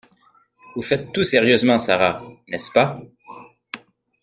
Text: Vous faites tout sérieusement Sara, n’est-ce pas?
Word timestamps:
Vous 0.75 0.81
faites 0.81 1.11
tout 1.13 1.23
sérieusement 1.23 1.77
Sara, 1.77 2.25
n’est-ce 2.47 2.71
pas? 2.71 2.99